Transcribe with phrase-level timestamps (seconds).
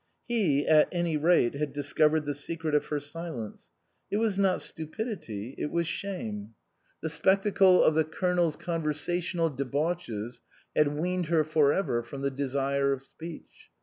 [0.27, 3.69] He, at any rate, had discovered the secret of her silence;
[4.09, 6.17] it was not stupidity, it was shame.
[6.17, 6.53] 22 INLAND
[7.01, 10.41] The spectacle of the Colonel's conversational debauches
[10.75, 13.69] had weaned her for ever from the desire of speech.